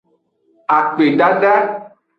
[0.77, 1.55] Akpedada.